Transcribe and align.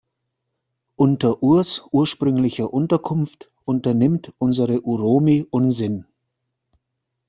Unter 0.95 1.43
Urs 1.43 1.83
ursprünglicher 1.91 2.73
Unterkunft 2.73 3.51
unternimmt 3.65 4.33
unsere 4.39 4.81
Uromi 4.81 5.45
Unsinn. 5.51 6.07